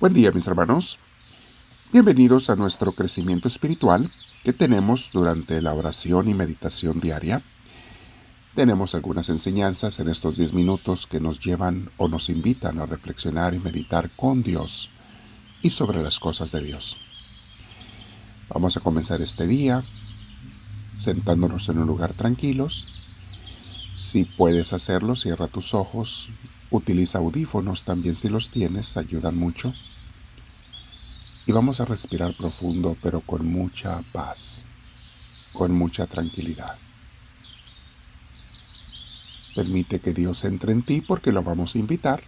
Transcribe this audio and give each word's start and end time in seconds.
Buen 0.00 0.14
día 0.14 0.32
mis 0.32 0.46
hermanos. 0.46 0.98
Bienvenidos 1.92 2.48
a 2.48 2.56
nuestro 2.56 2.92
crecimiento 2.92 3.48
espiritual 3.48 4.10
que 4.42 4.54
tenemos 4.54 5.10
durante 5.12 5.60
la 5.60 5.74
oración 5.74 6.30
y 6.30 6.32
meditación 6.32 7.00
diaria. 7.00 7.42
Tenemos 8.54 8.94
algunas 8.94 9.28
enseñanzas 9.28 10.00
en 10.00 10.08
estos 10.08 10.38
10 10.38 10.54
minutos 10.54 11.06
que 11.06 11.20
nos 11.20 11.38
llevan 11.40 11.90
o 11.98 12.08
nos 12.08 12.30
invitan 12.30 12.78
a 12.78 12.86
reflexionar 12.86 13.52
y 13.52 13.58
meditar 13.58 14.08
con 14.16 14.42
Dios 14.42 14.88
y 15.60 15.68
sobre 15.68 16.02
las 16.02 16.18
cosas 16.18 16.50
de 16.50 16.62
Dios. 16.62 16.96
Vamos 18.48 18.78
a 18.78 18.80
comenzar 18.80 19.20
este 19.20 19.46
día 19.46 19.84
sentándonos 20.96 21.68
en 21.68 21.76
un 21.76 21.86
lugar 21.86 22.14
tranquilos. 22.14 22.86
Si 23.94 24.24
puedes 24.24 24.72
hacerlo, 24.72 25.14
cierra 25.14 25.46
tus 25.46 25.74
ojos, 25.74 26.30
utiliza 26.70 27.18
audífonos 27.18 27.84
también 27.84 28.14
si 28.14 28.28
los 28.28 28.50
tienes, 28.50 28.96
ayudan 28.96 29.36
mucho 29.36 29.74
y 31.46 31.52
vamos 31.52 31.80
a 31.80 31.84
respirar 31.84 32.36
profundo, 32.36 32.96
pero 33.02 33.20
con 33.20 33.44
mucha 33.44 34.02
paz, 34.12 34.62
con 35.52 35.72
mucha 35.72 36.06
tranquilidad. 36.06 36.78
Permite 39.54 39.98
que 39.98 40.12
Dios 40.12 40.44
entre 40.44 40.72
en 40.72 40.82
ti 40.82 41.00
porque 41.00 41.32
lo 41.32 41.42
vamos 41.42 41.74
a 41.74 41.78
invitar. 41.78 42.22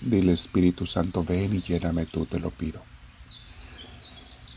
Dile 0.00 0.32
Espíritu 0.32 0.86
Santo, 0.86 1.24
ven 1.24 1.56
y 1.56 1.60
lléname 1.60 2.06
tú, 2.06 2.24
te 2.24 2.40
lo 2.40 2.50
pido. 2.50 2.80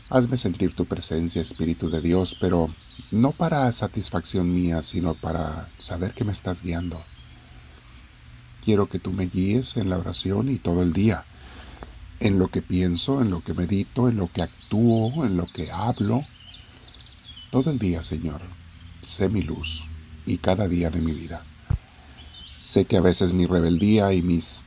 Hazme 0.08 0.36
sentir 0.36 0.74
tu 0.74 0.86
presencia, 0.86 1.42
Espíritu 1.42 1.90
de 1.90 2.00
Dios, 2.00 2.36
pero 2.40 2.70
no 3.10 3.32
para 3.32 3.70
satisfacción 3.72 4.54
mía, 4.54 4.82
sino 4.82 5.14
para 5.14 5.68
saber 5.78 6.14
que 6.14 6.24
me 6.24 6.32
estás 6.32 6.62
guiando. 6.62 7.02
Quiero 8.64 8.86
que 8.86 8.98
tú 8.98 9.12
me 9.12 9.26
guíes 9.26 9.76
en 9.76 9.90
la 9.90 9.98
oración 9.98 10.48
y 10.48 10.58
todo 10.58 10.82
el 10.82 10.92
día 10.92 11.24
en 12.20 12.38
lo 12.38 12.48
que 12.48 12.62
pienso, 12.62 13.20
en 13.20 13.30
lo 13.30 13.42
que 13.42 13.54
medito, 13.54 14.08
en 14.08 14.16
lo 14.16 14.28
que 14.28 14.42
actúo, 14.42 15.26
en 15.26 15.36
lo 15.36 15.44
que 15.46 15.72
hablo. 15.72 16.24
Todo 17.50 17.72
el 17.72 17.80
día, 17.80 18.04
Señor, 18.04 18.40
sé 19.04 19.28
mi 19.28 19.42
luz 19.42 19.84
y 20.24 20.38
cada 20.38 20.68
día 20.68 20.90
de 20.90 21.00
mi 21.00 21.10
vida. 21.12 21.44
Sé 22.60 22.84
que 22.84 22.96
a 22.96 23.00
veces 23.00 23.32
mi 23.32 23.46
rebeldía 23.46 24.12
y 24.12 24.22
mis 24.22 24.64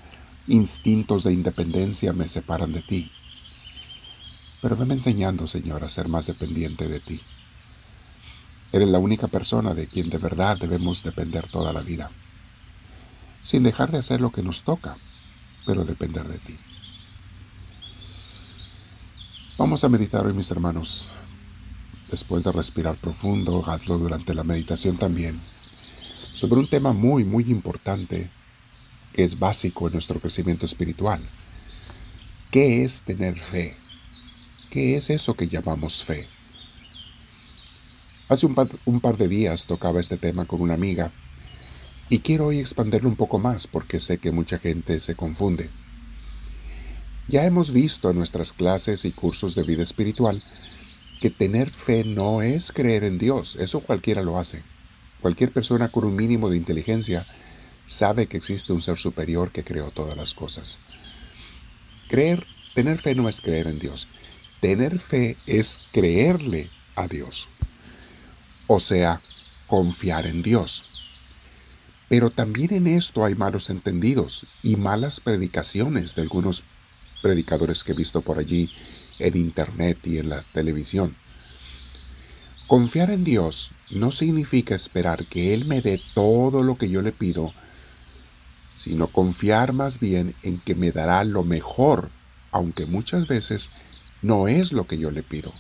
instintos 0.48 1.24
de 1.24 1.32
independencia 1.32 2.12
me 2.12 2.28
separan 2.28 2.74
de 2.74 2.82
ti. 2.82 3.10
Pero 4.62 4.76
veme 4.76 4.96
enseñando, 4.96 5.48
Señor, 5.48 5.86
a 5.86 5.90
ser 5.90 6.10
más 6.10 6.28
dependiente 6.28 6.90
de 6.90 7.00
ti. 7.00 7.22
Eres 8.74 8.90
la 8.90 9.00
única 9.00 9.28
persona 9.30 9.74
de 9.74 9.88
quien 9.88 10.10
de 10.10 10.18
verdad 10.18 10.58
debemos 10.58 11.04
depender 11.04 11.48
toda 11.48 11.72
la 11.72 11.82
vida, 11.82 12.12
sin 13.46 13.62
dejar 13.62 13.92
de 13.92 14.00
hacer 14.00 14.22
lo 14.22 14.32
que 14.32 14.42
nos 14.42 14.64
toca, 14.64 14.98
pero 15.68 15.86
depender 15.86 16.28
de 16.28 16.40
ti. 16.40 16.58
Vamos 19.56 19.84
a 19.84 19.90
meditar 19.90 20.26
hoy, 20.26 20.34
mis 20.34 20.50
hermanos. 20.50 21.12
Después 22.10 22.44
de 22.44 22.52
respirar 22.52 22.98
profundo, 22.98 23.64
hazlo 23.70 24.00
durante 24.00 24.34
la 24.34 24.44
meditación 24.44 24.98
también, 24.98 25.40
sobre 26.34 26.60
un 26.60 26.68
tema 26.68 26.92
muy, 26.92 27.24
muy 27.24 27.44
importante 27.52 28.32
que 29.14 29.24
es 29.24 29.38
básico 29.38 29.86
en 29.86 29.94
nuestro 29.94 30.20
crecimiento 30.20 30.66
espiritual. 30.66 31.22
¿Qué 32.50 32.84
es 32.84 33.02
tener 33.02 33.38
fe? 33.38 33.76
¿Qué 34.72 34.96
es 34.96 35.12
eso 35.12 35.36
que 35.36 35.48
llamamos 35.48 36.02
fe? 36.02 36.28
Hace 38.28 38.48
un 38.48 38.56
par, 38.56 38.70
un 38.86 39.02
par 39.02 39.18
de 39.18 39.28
días 39.28 39.66
tocaba 39.66 40.00
este 40.00 40.18
tema 40.18 40.46
con 40.46 40.62
una 40.62 40.74
amiga 40.74 41.12
y 42.10 42.20
quiero 42.20 42.48
hoy 42.48 42.60
expanderlo 42.60 43.10
un 43.10 43.16
poco 43.16 43.40
más 43.40 43.68
porque 43.68 44.00
sé 44.00 44.18
que 44.18 44.32
mucha 44.32 44.60
gente 44.60 45.00
se 45.00 45.16
confunde. 45.16 45.70
Ya 47.28 47.46
hemos 47.46 47.72
visto 47.72 48.12
en 48.12 48.18
nuestras 48.18 48.54
clases 48.54 49.06
y 49.06 49.12
cursos 49.12 49.56
de 49.56 49.64
vida 49.64 49.82
espiritual 49.82 50.44
que 51.20 51.32
tener 51.32 51.70
fe 51.72 52.04
no 52.04 52.42
es 52.42 52.72
creer 52.72 53.04
en 53.04 53.18
Dios, 53.18 53.56
eso 53.56 53.80
cualquiera 53.80 54.22
lo 54.22 54.38
hace. 54.38 54.62
Cualquier 55.22 55.52
persona 55.52 55.90
con 55.90 56.06
un 56.06 56.16
mínimo 56.16 56.50
de 56.50 56.58
inteligencia 56.58 57.26
sabe 57.86 58.28
que 58.28 58.38
existe 58.38 58.74
un 58.74 58.82
ser 58.82 58.98
superior 58.98 59.52
que 59.52 59.64
creó 59.64 59.90
todas 59.90 60.16
las 60.16 60.36
cosas. 60.36 60.80
Creer, 62.10 62.46
tener 62.76 63.00
fe 63.00 63.16
no 63.16 63.28
es 63.28 63.42
creer 63.42 63.66
en 63.68 63.80
Dios. 63.80 64.08
Tener 64.62 65.00
fe 65.00 65.38
es 65.48 65.80
creerle 65.92 66.70
a 66.96 67.08
Dios. 67.08 67.48
O 68.68 68.80
sea, 68.80 69.22
confiar 69.68 70.28
en 70.28 70.44
Dios. 70.44 70.86
Pero 72.08 72.30
también 72.30 72.74
en 72.74 72.88
esto 72.88 73.26
hay 73.26 73.36
malos 73.36 73.70
entendidos 73.70 74.46
y 74.62 74.76
malas 74.76 75.20
predicaciones 75.20 76.16
de 76.16 76.22
algunos 76.22 76.64
predicadores 77.22 77.84
que 77.84 77.94
he 77.94 77.96
visto 77.96 78.22
por 78.22 78.38
allí 78.38 78.72
en 79.20 79.36
internet 79.36 79.98
y 80.06 80.20
en 80.20 80.30
la 80.30 80.42
televisión. 80.42 81.16
Confiar 82.68 83.12
en 83.12 83.24
Dios 83.24 83.72
no 83.92 84.12
significa 84.12 84.76
esperar 84.76 85.26
que 85.26 85.54
Él 85.54 85.66
me 85.66 85.82
dé 85.82 86.02
todo 86.14 86.64
lo 86.64 86.78
que 86.78 86.90
yo 86.90 87.02
le 87.02 87.12
pido, 87.12 87.54
sino 88.74 89.08
confiar 89.08 89.74
más 89.74 90.00
bien 90.00 90.36
en 90.44 90.60
que 90.60 90.76
me 90.76 90.92
dará 90.92 91.24
lo 91.24 91.44
mejor, 91.44 92.10
aunque 92.52 92.86
muchas 92.86 93.28
veces 93.28 93.72
no 94.22 94.48
es 94.48 94.72
lo 94.72 94.88
que 94.88 94.98
yo 94.98 95.12
le 95.12 95.24
pido, 95.24 95.54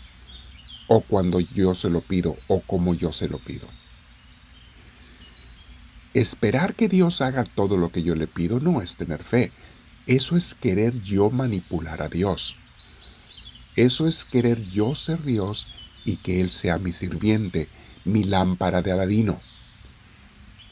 o 0.87 1.01
cuando 1.01 1.39
yo 1.39 1.75
se 1.75 1.89
lo 1.89 2.01
pido, 2.01 2.35
o 2.47 2.61
como 2.61 2.93
yo 2.93 3.11
se 3.11 3.29
lo 3.29 3.39
pido. 3.39 3.67
Esperar 6.15 6.75
que 6.75 6.87
Dios 6.87 7.19
haga 7.19 7.43
todo 7.43 7.75
lo 7.75 7.89
que 7.89 8.01
yo 8.01 8.15
le 8.15 8.25
pido 8.25 8.61
no 8.61 8.81
es 8.81 8.95
tener 8.95 9.21
fe, 9.21 9.51
eso 10.07 10.37
es 10.37 10.55
querer 10.55 11.01
yo 11.01 11.29
manipular 11.29 12.01
a 12.01 12.07
Dios. 12.07 12.57
Eso 13.75 14.07
es 14.07 14.23
querer 14.23 14.63
yo 14.63 14.95
ser 14.95 15.21
Dios 15.23 15.67
y 16.05 16.15
que 16.15 16.39
Él 16.39 16.51
sea 16.51 16.77
mi 16.77 16.93
sirviente, 16.93 17.67
mi 18.05 18.23
lámpara 18.23 18.81
de 18.81 18.93
Aladino, 18.93 19.41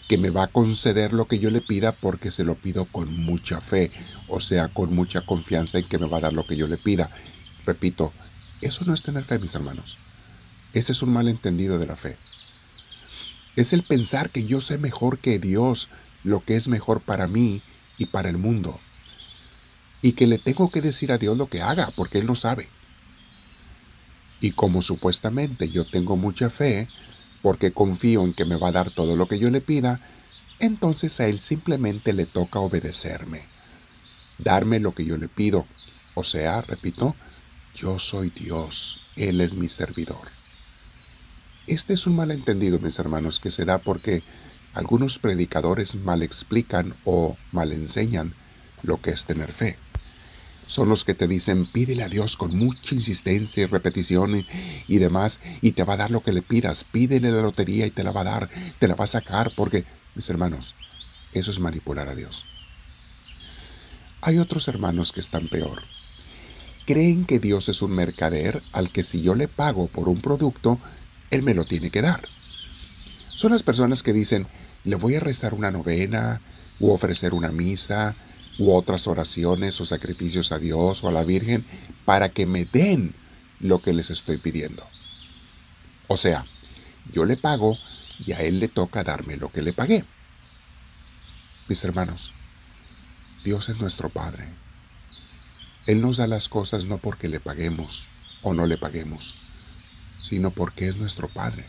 que 0.07 0.17
me 0.17 0.29
va 0.29 0.43
a 0.43 0.47
conceder 0.47 1.11
lo 1.11 1.27
que 1.27 1.39
yo 1.39 1.49
le 1.49 1.59
pida 1.59 1.91
porque 1.91 2.31
se 2.31 2.45
lo 2.45 2.55
pido 2.55 2.85
con 2.85 3.13
mucha 3.13 3.59
fe, 3.59 3.91
o 4.29 4.39
sea, 4.39 4.69
con 4.69 4.95
mucha 4.95 5.25
confianza 5.25 5.77
en 5.77 5.89
que 5.89 5.99
me 5.99 6.07
va 6.07 6.19
a 6.19 6.21
dar 6.21 6.33
lo 6.33 6.47
que 6.47 6.55
yo 6.55 6.67
le 6.67 6.77
pida. 6.77 7.09
Repito, 7.65 8.13
eso 8.61 8.85
no 8.85 8.93
es 8.93 9.03
tener 9.03 9.25
fe, 9.25 9.39
mis 9.39 9.55
hermanos. 9.55 9.97
Ese 10.71 10.93
es 10.93 11.03
un 11.03 11.11
malentendido 11.11 11.79
de 11.79 11.87
la 11.87 11.97
fe. 11.97 12.15
Es 13.55 13.73
el 13.73 13.83
pensar 13.83 14.29
que 14.29 14.45
yo 14.45 14.61
sé 14.61 14.77
mejor 14.77 15.19
que 15.19 15.39
Dios 15.39 15.89
lo 16.23 16.43
que 16.43 16.55
es 16.55 16.67
mejor 16.67 17.01
para 17.01 17.27
mí 17.27 17.61
y 17.97 18.07
para 18.07 18.29
el 18.29 18.37
mundo 18.37 18.79
y 20.03 20.11
que 20.11 20.27
le 20.27 20.37
tengo 20.37 20.69
que 20.69 20.81
decir 20.81 21.13
a 21.13 21.17
Dios 21.17 21.37
lo 21.37 21.47
que 21.47 21.61
haga, 21.61 21.89
porque 21.95 22.19
Él 22.19 22.27
no 22.27 22.35
sabe. 22.35 22.67
Y 24.41 24.51
como 24.51 24.81
supuestamente 24.81 25.69
yo 25.69 25.89
tengo 25.89 26.17
mucha 26.17 26.49
fe, 26.49 26.89
porque 27.41 27.71
confío 27.71 28.23
en 28.25 28.33
que 28.33 28.43
me 28.43 28.57
va 28.57 28.67
a 28.67 28.73
dar 28.73 28.91
todo 28.91 29.15
lo 29.15 29.27
que 29.27 29.39
yo 29.39 29.49
le 29.49 29.61
pida, 29.61 30.01
entonces 30.59 31.21
a 31.21 31.27
Él 31.27 31.39
simplemente 31.39 32.11
le 32.11 32.25
toca 32.25 32.59
obedecerme, 32.59 33.45
darme 34.39 34.81
lo 34.81 34.93
que 34.93 35.05
yo 35.05 35.17
le 35.17 35.29
pido. 35.29 35.65
O 36.15 36.25
sea, 36.25 36.59
repito, 36.61 37.15
yo 37.73 37.97
soy 37.97 38.29
Dios, 38.29 38.99
Él 39.15 39.39
es 39.39 39.55
mi 39.55 39.69
servidor. 39.69 40.42
Este 41.67 41.93
es 41.93 42.07
un 42.07 42.15
malentendido, 42.15 42.79
mis 42.79 42.99
hermanos, 42.99 43.39
que 43.39 43.51
se 43.51 43.65
da 43.65 43.77
porque 43.77 44.23
algunos 44.73 45.19
predicadores 45.19 45.95
mal 45.95 46.21
explican 46.23 46.95
o 47.05 47.37
mal 47.51 47.71
enseñan 47.71 48.33
lo 48.81 49.01
que 49.01 49.11
es 49.11 49.25
tener 49.25 49.51
fe 49.51 49.77
son 50.65 50.89
los 50.89 51.03
que 51.03 51.13
te 51.13 51.27
dicen 51.27 51.71
pídele 51.71 52.03
a 52.03 52.09
Dios 52.09 52.37
con 52.37 52.55
mucha 52.55 52.95
insistencia 52.95 53.63
y 53.63 53.67
repetición 53.67 54.45
y, 54.87 54.97
demás 54.97 55.41
y 55.61 55.71
te 55.71 55.83
va 55.83 55.93
a 55.93 55.97
dar 55.97 56.11
lo 56.11 56.23
que 56.23 56.33
le 56.33 56.41
pidas. 56.41 56.83
Pídele 56.83 57.31
la 57.31 57.41
lotería 57.41 57.85
y 57.85 57.91
te 57.91 58.03
la 58.03 58.11
va 58.11 58.21
a 58.21 58.25
dar, 58.25 58.49
te 58.79 58.87
la 58.87 58.95
va 58.95 59.03
a 59.03 59.07
sacar 59.07 59.51
porque, 59.55 59.85
mis 60.15 60.29
hermanos, 60.29 60.75
eso 61.33 61.51
es 61.51 61.59
manipular 61.59 62.07
a 62.07 62.15
Dios. 62.15 62.45
Hay 64.21 64.37
otros 64.37 64.67
hermanos 64.67 65.11
que 65.11 65.19
están 65.19 65.47
peor. 65.47 65.83
Creen 66.85 67.25
que 67.25 67.39
Dios 67.39 67.69
es 67.69 67.81
un 67.81 67.91
mercader 67.91 68.61
al 68.71 68.89
que 68.89 69.03
si 69.03 69.21
yo 69.21 69.35
le 69.35 69.47
pago 69.47 69.87
por 69.87 70.09
un 70.09 70.21
producto, 70.21 70.79
Él 71.33 71.41
me 71.41 71.55
lo 71.55 71.65
tiene 71.65 71.89
que 71.89 72.03
dar. 72.03 72.21
Son 73.33 73.51
las 73.51 73.63
personas 73.63 74.03
que 74.03 74.13
dicen, 74.13 74.45
le 74.83 74.95
voy 74.95 75.15
a 75.15 75.19
rezar 75.19 75.55
una 75.55 75.71
novena 75.71 76.41
u 76.79 76.91
ofrecer 76.91 77.33
una 77.33 77.51
misa, 77.51 78.13
u 78.59 78.71
otras 78.71 79.07
oraciones 79.07 79.81
o 79.81 79.85
sacrificios 79.85 80.51
a 80.51 80.59
Dios 80.59 81.03
o 81.03 81.07
a 81.07 81.11
la 81.11 81.23
Virgen 81.23 81.65
para 82.05 82.29
que 82.29 82.45
me 82.45 82.65
den 82.65 83.15
lo 83.59 83.81
que 83.81 83.93
les 83.93 84.11
estoy 84.11 84.37
pidiendo. 84.37 84.83
O 86.07 86.17
sea, 86.17 86.45
yo 87.11 87.25
le 87.25 87.35
pago 87.35 87.79
y 88.23 88.33
a 88.33 88.41
Él 88.41 88.59
le 88.59 88.67
toca 88.67 89.03
darme 89.03 89.35
lo 89.35 89.49
que 89.49 89.63
le 89.63 89.73
pagué. 89.73 90.03
Mis 91.67 91.83
hermanos, 91.83 92.33
Dios 93.43 93.69
es 93.69 93.79
nuestro 93.79 94.09
Padre. 94.09 94.45
Él 95.87 95.99
nos 95.99 96.17
da 96.17 96.27
las 96.27 96.47
cosas 96.47 96.85
no 96.85 96.99
porque 96.99 97.27
le 97.27 97.39
paguemos 97.39 98.07
o 98.43 98.53
no 98.53 98.67
le 98.67 98.77
paguemos, 98.77 99.37
sino 100.19 100.51
porque 100.51 100.87
es 100.87 100.97
nuestro 100.97 101.27
Padre 101.27 101.65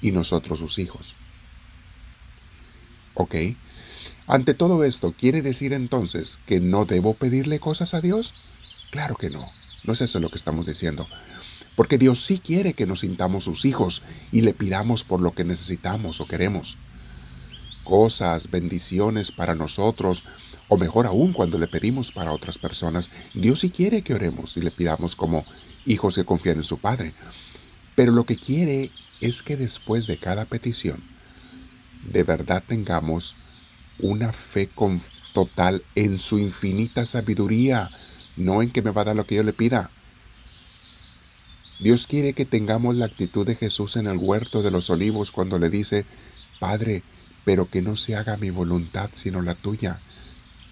y 0.00 0.12
nosotros 0.12 0.58
sus 0.58 0.78
hijos. 0.78 1.16
¿Ok? 3.14 3.34
Ante 4.26 4.54
todo 4.54 4.84
esto, 4.84 5.12
¿quiere 5.18 5.42
decir 5.42 5.72
entonces 5.72 6.40
que 6.46 6.60
no 6.60 6.84
debo 6.84 7.14
pedirle 7.14 7.58
cosas 7.58 7.94
a 7.94 8.00
Dios? 8.00 8.34
Claro 8.90 9.16
que 9.16 9.30
no. 9.30 9.44
No 9.84 9.92
es 9.92 10.00
eso 10.00 10.20
lo 10.20 10.30
que 10.30 10.36
estamos 10.36 10.66
diciendo. 10.66 11.08
Porque 11.74 11.98
Dios 11.98 12.24
sí 12.24 12.38
quiere 12.38 12.74
que 12.74 12.86
nos 12.86 13.00
sintamos 13.00 13.44
sus 13.44 13.64
hijos 13.64 14.02
y 14.32 14.42
le 14.42 14.54
pidamos 14.54 15.04
por 15.04 15.20
lo 15.20 15.32
que 15.32 15.44
necesitamos 15.44 16.20
o 16.20 16.26
queremos. 16.26 16.76
Cosas, 17.84 18.50
bendiciones 18.50 19.32
para 19.32 19.54
nosotros, 19.54 20.24
o 20.68 20.76
mejor 20.76 21.06
aún 21.06 21.32
cuando 21.32 21.58
le 21.58 21.66
pedimos 21.66 22.12
para 22.12 22.32
otras 22.32 22.58
personas, 22.58 23.10
Dios 23.34 23.60
sí 23.60 23.70
quiere 23.70 24.02
que 24.02 24.14
oremos 24.14 24.56
y 24.56 24.60
le 24.60 24.70
pidamos 24.70 25.16
como 25.16 25.44
hijos 25.86 26.16
que 26.16 26.24
confían 26.24 26.58
en 26.58 26.64
su 26.64 26.78
Padre. 26.78 27.14
Pero 27.94 28.12
lo 28.12 28.24
que 28.24 28.36
quiere 28.36 28.90
es 29.20 29.42
que 29.42 29.56
después 29.56 30.06
de 30.06 30.18
cada 30.18 30.44
petición, 30.44 31.02
de 32.10 32.22
verdad 32.22 32.62
tengamos 32.66 33.36
una 33.98 34.32
fe 34.32 34.68
total 35.32 35.82
en 35.94 36.18
su 36.18 36.38
infinita 36.38 37.04
sabiduría, 37.04 37.90
no 38.36 38.62
en 38.62 38.70
que 38.70 38.82
me 38.82 38.90
va 38.90 39.02
a 39.02 39.06
dar 39.06 39.16
lo 39.16 39.26
que 39.26 39.34
yo 39.36 39.42
le 39.42 39.52
pida. 39.52 39.90
Dios 41.78 42.06
quiere 42.06 42.34
que 42.34 42.44
tengamos 42.44 42.94
la 42.94 43.06
actitud 43.06 43.46
de 43.46 43.56
Jesús 43.56 43.96
en 43.96 44.06
el 44.06 44.18
huerto 44.18 44.62
de 44.62 44.70
los 44.70 44.90
olivos 44.90 45.32
cuando 45.32 45.58
le 45.58 45.70
dice, 45.70 46.04
Padre, 46.58 47.02
pero 47.44 47.68
que 47.68 47.80
no 47.80 47.96
se 47.96 48.16
haga 48.16 48.36
mi 48.36 48.50
voluntad 48.50 49.10
sino 49.14 49.40
la 49.40 49.54
tuya. 49.54 50.00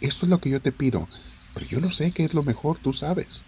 Esto 0.01 0.27
es 0.27 0.31
lo 0.31 0.39
que 0.39 0.51
yo 0.51 0.61
te 0.61 0.73
pido, 0.73 1.09
pero 1.55 1.67
yo 1.67 1.81
no 1.81 1.91
sé 1.91 2.13
qué 2.13 2.25
es 2.25 2.35
lo 2.35 2.43
mejor, 2.43 2.79
tú 2.79 2.93
sabes. 2.93 3.45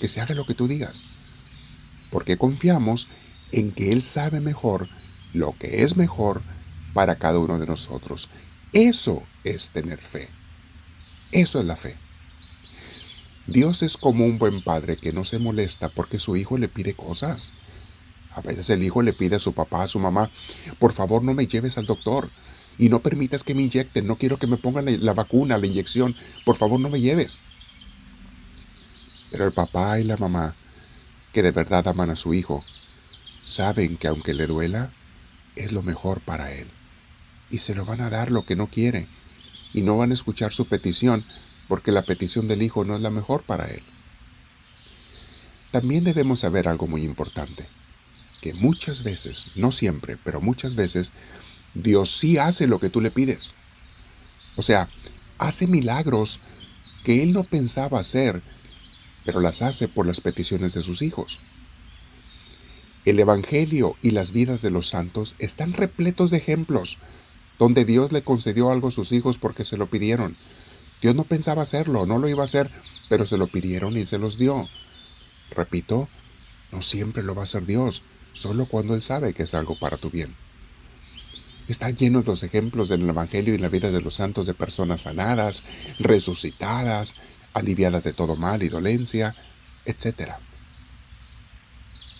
Que 0.00 0.08
se 0.08 0.20
haga 0.20 0.34
lo 0.34 0.46
que 0.46 0.54
tú 0.54 0.68
digas. 0.68 1.02
Porque 2.10 2.36
confiamos 2.36 3.08
en 3.52 3.72
que 3.72 3.90
Él 3.92 4.02
sabe 4.02 4.40
mejor 4.40 4.88
lo 5.32 5.52
que 5.52 5.82
es 5.82 5.96
mejor 5.96 6.42
para 6.94 7.16
cada 7.16 7.38
uno 7.38 7.58
de 7.58 7.66
nosotros. 7.66 8.30
Eso 8.72 9.22
es 9.44 9.70
tener 9.70 9.98
fe. 9.98 10.28
Eso 11.32 11.60
es 11.60 11.66
la 11.66 11.76
fe. 11.76 11.96
Dios 13.46 13.82
es 13.82 13.96
como 13.96 14.24
un 14.24 14.38
buen 14.38 14.62
padre 14.62 14.96
que 14.96 15.12
no 15.12 15.24
se 15.24 15.38
molesta 15.38 15.88
porque 15.88 16.18
su 16.18 16.36
hijo 16.36 16.58
le 16.58 16.68
pide 16.68 16.94
cosas. 16.94 17.52
A 18.34 18.40
veces 18.40 18.68
el 18.70 18.82
hijo 18.82 19.02
le 19.02 19.12
pide 19.12 19.36
a 19.36 19.40
su 19.40 19.52
papá, 19.52 19.84
a 19.84 19.88
su 19.88 19.98
mamá, 19.98 20.30
por 20.78 20.92
favor 20.92 21.22
no 21.22 21.32
me 21.32 21.46
lleves 21.46 21.78
al 21.78 21.86
doctor 21.86 22.28
y 22.76 22.88
no 22.88 23.00
permitas 23.00 23.44
que 23.44 23.54
me 23.54 23.62
inyecten, 23.62 24.06
no 24.06 24.16
quiero 24.16 24.38
que 24.38 24.46
me 24.46 24.56
pongan 24.56 24.86
la, 25.04 25.14
vacuna, 25.14 25.58
la 25.58 25.66
inyección, 25.66 26.14
por 26.44 26.56
favor 26.56 26.80
no 26.80 26.90
me 26.90 27.00
lleves. 27.00 27.42
Pero 29.30 29.46
el 29.46 29.52
papá 29.52 29.98
y 30.00 30.04
la 30.04 30.16
mamá, 30.16 30.54
que 31.32 31.42
de 31.42 31.50
verdad 31.50 31.88
aman 31.88 32.10
a 32.10 32.16
su 32.16 32.34
hijo, 32.34 32.64
saben 33.44 33.96
que 33.96 34.08
aunque 34.08 34.34
le 34.34 34.46
duela, 34.46 34.90
es 35.54 35.72
lo 35.72 35.82
mejor 35.82 36.20
para 36.20 36.52
él. 36.52 36.68
Y 37.50 37.58
se 37.58 37.74
lo 37.74 37.84
van 37.84 38.00
a 38.00 38.10
dar 38.10 38.30
lo 38.30 38.44
que 38.44 38.56
no 38.56 38.66
quiere. 38.66 39.06
Y 39.72 39.82
no 39.82 39.96
van 39.96 40.10
a 40.10 40.14
escuchar 40.14 40.52
su 40.52 40.68
petición 40.68 41.24
porque 41.68 41.92
la 41.92 42.02
petición 42.02 42.48
del 42.48 42.62
hijo 42.62 42.84
no 42.84 42.96
es 42.96 43.02
la 43.02 43.10
mejor 43.10 43.42
para 43.42 43.66
él. 43.66 43.82
También 45.72 46.04
debemos 46.04 46.40
saber 46.40 46.68
algo 46.68 46.86
muy 46.86 47.02
importante, 47.02 47.66
que 48.40 48.54
muchas 48.54 49.02
veces, 49.02 49.48
no 49.56 49.72
siempre, 49.72 50.16
pero 50.24 50.40
muchas 50.40 50.74
veces, 50.74 51.12
Dios 51.74 52.12
sí 52.12 52.38
hace 52.38 52.66
lo 52.66 52.78
que 52.78 52.88
tú 52.88 53.00
le 53.00 53.10
pides. 53.10 53.54
O 54.56 54.62
sea, 54.62 54.88
hace 55.38 55.66
milagros 55.66 56.40
que 57.04 57.22
Él 57.22 57.32
no 57.32 57.44
pensaba 57.44 58.00
hacer, 58.00 58.42
pero 59.26 59.40
las 59.40 59.60
hace 59.60 59.88
por 59.88 60.06
las 60.06 60.22
peticiones 60.22 60.72
de 60.72 60.80
sus 60.80 61.02
hijos. 61.02 61.40
El 63.04 63.20
Evangelio 63.20 63.96
y 64.02 64.12
las 64.12 64.32
vidas 64.32 64.62
de 64.62 64.70
los 64.70 64.88
santos 64.88 65.36
están 65.38 65.74
repletos 65.74 66.30
de 66.30 66.38
ejemplos 66.38 66.98
donde 67.58 67.84
Dios 67.84 68.12
le 68.12 68.22
concedió 68.22 68.70
algo 68.70 68.88
a 68.88 68.92
sus 68.92 69.12
hijos 69.12 69.38
porque 69.38 69.64
se 69.64 69.76
lo 69.76 69.88
pidieron. 69.88 70.36
Dios 71.02 71.14
no 71.14 71.24
pensaba 71.24 71.62
hacerlo, 71.62 72.06
no 72.06 72.18
lo 72.18 72.28
iba 72.28 72.42
a 72.42 72.44
hacer, 72.44 72.70
pero 73.08 73.26
se 73.26 73.36
lo 73.36 73.46
pidieron 73.46 73.96
y 73.96 74.06
se 74.06 74.18
los 74.18 74.38
dio. 74.38 74.68
Repito, 75.50 76.08
no 76.72 76.82
siempre 76.82 77.22
lo 77.22 77.34
va 77.34 77.42
a 77.42 77.44
hacer 77.44 77.66
Dios, 77.66 78.02
solo 78.32 78.66
cuando 78.66 78.94
Él 78.94 79.02
sabe 79.02 79.34
que 79.34 79.44
es 79.44 79.54
algo 79.54 79.78
para 79.78 79.96
tu 79.96 80.10
bien. 80.10 80.34
Están 81.68 81.96
llenos 81.96 82.26
los 82.26 82.42
ejemplos 82.44 82.88
del 82.88 83.08
Evangelio 83.08 83.54
y 83.54 83.58
la 83.58 83.68
vida 83.68 83.90
de 83.90 84.00
los 84.00 84.14
santos 84.14 84.46
de 84.46 84.54
personas 84.54 85.02
sanadas, 85.02 85.64
resucitadas, 85.98 87.16
aliviadas 87.56 88.04
de 88.04 88.12
todo 88.12 88.36
mal 88.36 88.62
y 88.62 88.68
dolencia, 88.68 89.34
etc. 89.86 90.32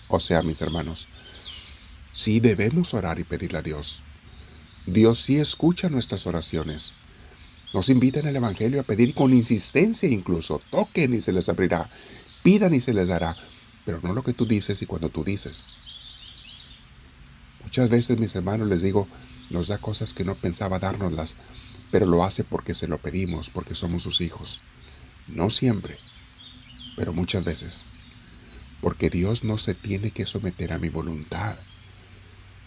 O 0.08 0.18
sea, 0.18 0.40
mis 0.42 0.62
hermanos, 0.62 1.08
sí 2.10 2.40
debemos 2.40 2.94
orar 2.94 3.18
y 3.18 3.24
pedirle 3.24 3.58
a 3.58 3.62
Dios. 3.62 4.02
Dios 4.86 5.18
sí 5.18 5.38
escucha 5.38 5.90
nuestras 5.90 6.26
oraciones. 6.26 6.94
Nos 7.74 7.90
invita 7.90 8.20
en 8.20 8.28
el 8.28 8.36
Evangelio 8.36 8.80
a 8.80 8.84
pedir 8.84 9.14
con 9.14 9.34
insistencia 9.34 10.08
incluso. 10.08 10.62
Toquen 10.70 11.12
y 11.12 11.20
se 11.20 11.32
les 11.32 11.50
abrirá. 11.50 11.90
Pidan 12.42 12.72
y 12.72 12.80
se 12.80 12.94
les 12.94 13.08
dará. 13.08 13.36
Pero 13.84 14.00
no 14.02 14.14
lo 14.14 14.22
que 14.22 14.32
tú 14.32 14.46
dices 14.46 14.80
y 14.80 14.86
cuando 14.86 15.10
tú 15.10 15.22
dices. 15.22 15.66
Muchas 17.62 17.90
veces, 17.90 18.18
mis 18.18 18.34
hermanos, 18.34 18.68
les 18.68 18.80
digo, 18.80 19.06
nos 19.50 19.68
da 19.68 19.76
cosas 19.76 20.14
que 20.14 20.24
no 20.24 20.34
pensaba 20.34 20.78
dárnoslas, 20.78 21.36
pero 21.90 22.06
lo 22.06 22.24
hace 22.24 22.44
porque 22.44 22.72
se 22.72 22.88
lo 22.88 22.98
pedimos, 22.98 23.50
porque 23.50 23.74
somos 23.74 24.02
sus 24.02 24.22
hijos. 24.22 24.60
No 25.28 25.50
siempre, 25.50 25.98
pero 26.96 27.12
muchas 27.12 27.44
veces 27.44 27.84
porque 28.80 29.10
Dios 29.10 29.44
no 29.44 29.58
se 29.58 29.74
tiene 29.74 30.10
que 30.10 30.26
someter 30.26 30.72
a 30.72 30.78
mi 30.78 30.88
voluntad. 30.88 31.56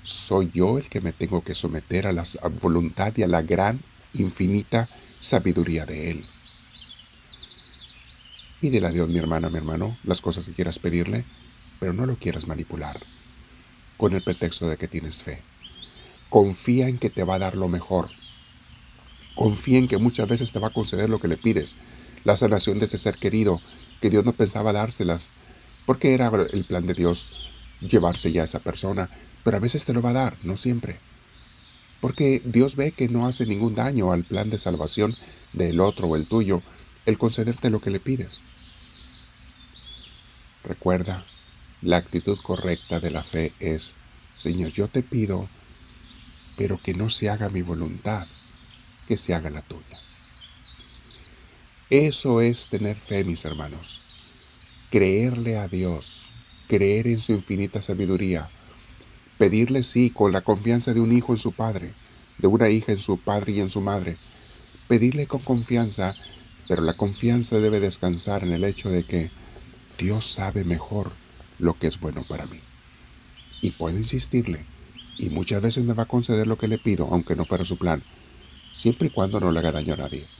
Soy 0.04 0.52
yo 0.54 0.78
el 0.78 0.90
que 0.90 1.02
me 1.02 1.14
tengo 1.14 1.44
que 1.44 1.56
someter 1.56 2.08
a 2.08 2.12
la 2.12 2.24
voluntad 2.62 3.14
y 3.16 3.24
a 3.24 3.28
la 3.28 3.42
gran, 3.42 3.80
infinita 4.14 4.90
sabiduría 5.20 5.86
de 5.86 6.12
Él. 6.12 6.26
Pídele 8.60 8.88
a 8.88 8.92
Dios, 8.92 9.08
mi 9.10 9.20
hermana, 9.20 9.50
mi 9.50 9.58
hermano, 9.58 9.98
las 10.04 10.22
cosas 10.22 10.46
que 10.46 10.54
quieras 10.54 10.80
pedirle, 10.80 11.24
pero 11.80 11.94
no 11.94 12.06
lo 12.06 12.18
quieras 12.18 12.48
manipular 12.48 13.00
con 13.98 14.14
el 14.14 14.24
pretexto 14.24 14.68
de 14.68 14.78
que 14.78 14.88
tienes 14.88 15.24
fe. 15.24 15.42
Confía 16.30 16.88
en 16.88 16.98
que 16.98 17.10
te 17.10 17.24
va 17.24 17.36
a 17.36 17.40
dar 17.40 17.56
lo 17.56 17.68
mejor. 17.68 18.10
Confía 19.36 19.78
en 19.78 19.88
que 19.88 19.98
muchas 19.98 20.28
veces 20.28 20.52
te 20.52 20.60
va 20.60 20.68
a 20.68 20.74
conceder 20.74 21.10
lo 21.10 21.20
que 21.20 21.28
le 21.28 21.38
pides, 21.38 21.78
la 22.24 22.38
sanación 22.38 22.80
de 22.80 22.86
ese 22.86 22.98
ser 22.98 23.18
querido 23.18 23.62
que 24.02 24.10
Dios 24.10 24.26
no 24.26 24.34
pensaba 24.34 24.74
dárselas, 24.74 25.32
porque 25.86 26.14
era 26.14 26.32
el 26.52 26.64
plan 26.66 26.86
de 26.86 26.94
Dios 26.94 27.30
llevarse 27.82 28.32
ya 28.32 28.42
a 28.42 28.46
esa 28.46 28.60
persona, 28.60 29.10
pero 29.44 29.58
a 29.58 29.60
veces 29.60 29.86
te 29.86 29.94
lo 29.94 30.02
va 30.02 30.12
a 30.12 30.14
dar, 30.14 30.38
no 30.44 30.58
siempre. 30.58 31.00
Porque 32.02 32.42
Dios 32.46 32.76
ve 32.76 32.92
que 32.92 33.10
no 33.10 33.28
hace 33.28 33.46
ningún 33.46 33.76
daño 33.76 34.12
al 34.12 34.24
plan 34.24 34.50
de 34.50 34.58
salvación 34.58 35.16
del 35.54 35.80
otro 35.80 36.08
o 36.08 36.16
el 36.16 36.28
tuyo, 36.28 36.62
el 37.06 37.18
concederte 37.18 37.70
lo 37.70 37.82
que 37.82 37.90
le 37.90 38.00
pides. 38.00 38.42
Recuerda, 40.64 41.26
la 41.82 41.98
actitud 41.98 42.38
correcta 42.42 43.00
de 43.00 43.12
la 43.12 43.24
fe 43.24 43.54
es, 43.60 43.96
Señor, 44.36 44.72
yo 44.72 44.88
te 44.88 45.04
pido, 45.04 45.50
pero 46.58 46.80
que 46.82 46.94
no 46.94 47.10
se 47.10 47.30
haga 47.30 47.50
mi 47.50 47.62
voluntad, 47.62 48.28
que 49.08 49.18
se 49.18 49.34
haga 49.34 49.50
la 49.50 49.62
tuya. 49.62 50.00
Eso 51.90 52.42
es 52.42 52.68
tener 52.68 52.96
fe, 52.96 53.24
mis 53.24 53.44
hermanos 53.46 54.02
creerle 54.90 55.58
a 55.58 55.68
Dios, 55.68 56.30
creer 56.68 57.08
en 57.08 57.20
su 57.20 57.34
infinita 57.34 57.82
sabiduría, 57.82 58.50
pedirle 59.38 59.84
sí 59.84 60.10
con 60.10 60.32
la 60.32 60.42
confianza 60.42 60.94
de 60.94 61.00
un 61.00 61.14
hijo 61.14 61.34
en 61.34 61.40
su 61.40 61.52
padre, 61.52 61.92
de 62.40 62.48
una 62.48 62.70
hija 62.70 62.92
en 62.92 62.98
su 62.98 63.20
padre 63.20 63.54
y 63.54 63.60
en 63.60 63.70
su 63.70 63.82
madre, 63.82 64.18
pedirle 64.88 65.28
con 65.28 65.42
confianza, 65.42 66.16
pero 66.68 66.82
la 66.82 66.96
confianza 66.96 67.60
debe 67.60 67.80
descansar 67.80 68.44
en 68.44 68.52
el 68.52 68.64
hecho 68.64 68.90
de 68.90 69.04
que 69.04 69.30
Dios 70.00 70.26
sabe 70.26 70.64
mejor 70.64 71.12
lo 71.60 71.78
que 71.78 71.88
es 71.88 72.00
bueno 72.00 72.24
para 72.28 72.48
mí. 72.48 72.60
Y 73.62 73.72
puedo 73.72 73.98
insistirle, 73.98 74.66
y 75.18 75.30
muchas 75.30 75.62
veces 75.62 75.84
me 75.84 75.94
va 75.94 76.04
a 76.04 76.08
conceder 76.08 76.48
lo 76.48 76.58
que 76.58 76.68
le 76.68 76.80
pido, 76.80 77.10
aunque 77.12 77.36
no 77.36 77.46
fuera 77.46 77.66
su 77.66 77.78
plan, 77.78 78.02
siempre 78.74 79.10
y 79.10 79.12
cuando 79.12 79.40
no 79.40 79.52
le 79.52 79.60
haga 79.60 79.72
daño 79.72 79.94
a 79.94 79.98
nadie. 79.98 80.39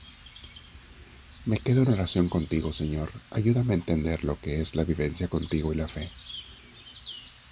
Me 1.46 1.58
quedo 1.58 1.84
en 1.84 1.90
oración 1.90 2.30
contigo, 2.30 2.74
Señor. 2.74 3.10
Ayúdame 3.32 3.74
a 3.74 3.78
entender 3.78 4.24
lo 4.24 4.40
que 4.40 4.62
es 4.62 4.76
la 4.76 4.84
vivencia 4.84 5.28
contigo 5.30 5.72
y 5.74 5.78
la 5.78 5.88
fe. 5.88 6.10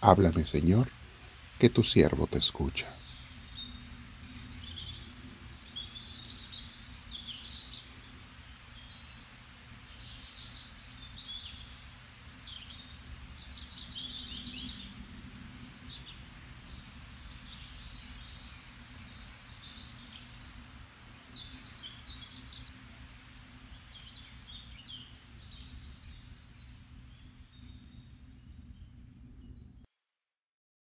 Háblame, 0.01 0.45
Señor, 0.45 0.89
que 1.57 1.69
tu 1.69 1.83
siervo 1.83 2.27
te 2.27 2.37
escucha. 2.37 2.87